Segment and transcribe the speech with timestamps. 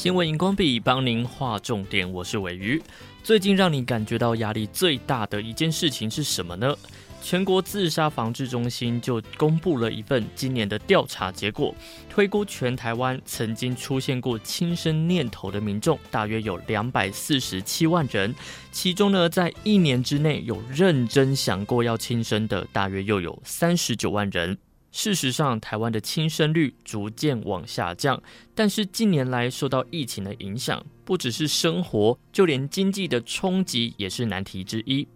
[0.00, 2.82] 新闻荧光笔帮您画重点，我是伟瑜。
[3.22, 6.74] 最近让你感觉到压力最大的一件事情是什么呢？
[7.20, 11.74] 全国自杀防治中心就公布了一份今年的调查结果，
[12.08, 18.34] 推估全台湾曾经出现过轻生念头的民众大约有两百四十七万人，
[18.72, 24.56] 其中呢，在一年之内有认真想过要轻生的大约又有三十九万人。
[24.92, 28.20] 事实上，台湾的轻生率逐渐往下降，
[28.54, 35.06] 但是近年来受到疫情的影响，不只是生活，就连经济的冲击也是难题之一。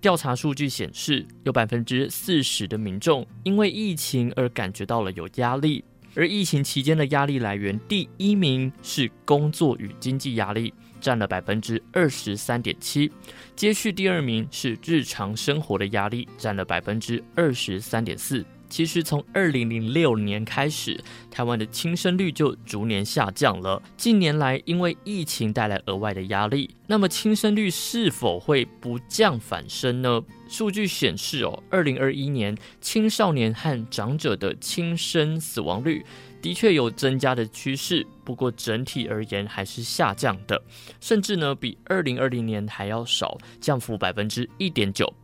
[0.00, 5.84] 调查数据显示，有百分之四十的民众因为疫情而感觉到了有压力，
[6.16, 13.10] 而疫情期间的压力来源，第一名是工作与经济压力，占了百分之二十三点七，
[13.56, 18.42] 接续第二名是日常生活的压力，占了百分之二十三点四。
[18.70, 20.98] 其实从二零零六年开始，
[21.30, 23.82] 台湾的轻生率就逐年下降了。
[23.98, 30.22] 近年来，因为疫情带来额外的压力，那么轻生率是否会不降反升呢？
[30.48, 36.02] 数据显示，哦，二零二一年青少年和长者的轻生死亡率
[36.42, 40.60] 的确有增加的趋势，不过整体而言还是下降的，
[41.00, 45.14] 甚至呢比二零二零年还要少，降幅百分之一点九。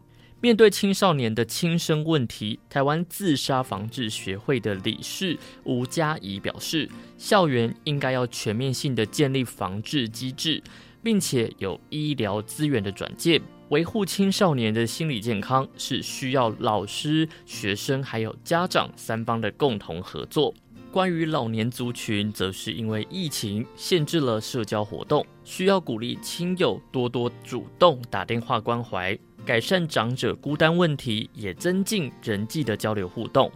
[0.40, 10.62] 面对青少年的轻生问题，台湾自杀防治学会的理事吴佳怡表示，校园应该要全面性的建立防治机制，
[11.02, 20.54] 并且有医疗资源的转介，维护青少年的心理健康是需要老师、学生还有家长三方的共同合作。
[20.98, 29.16] 关于老年族群，则是因为疫情限制了社交活动，需要鼓励亲友多多主动打电话关怀。
[29.46, 33.48] 改善长者孤单问题，也增进人际的交流互动。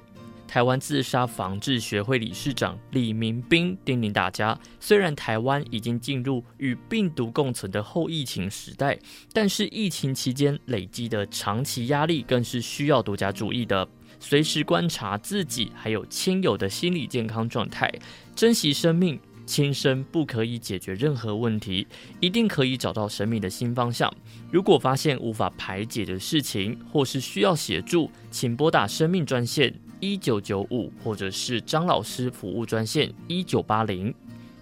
[0.46, 8.96] 台湾自杀防治学会理事长李明斌叮咛大家：虽然台湾已经进入与病毒共存的后疫情时代，
[9.32, 13.88] 但是疫情期间累积的长期压力更是需要多加注意的。
[14.22, 17.92] 随时观察自己还有亲友的心理健康状态，
[18.36, 19.18] 珍惜生命。
[19.44, 21.84] 轻生不可以解决任何问题，
[22.20, 24.10] 一定可以找到生命的新方向。
[24.52, 34.14] 如果发现无法排解的事情，或是需要协助，请拨打生命专线一九九五，或者是张老师服务专线一九八零。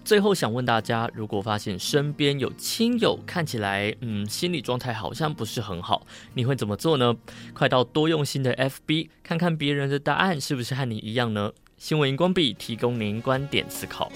[0.03, 7.15] 最后想问大家，如果发现身边有亲友看起来，嗯，心理状态好像不是很好，你会怎么做呢？
[7.53, 11.51] 快到多用心的 FB 看看别人的答案是不是和你一样呢？
[11.77, 14.11] 新闻荧光笔提供您观点思考。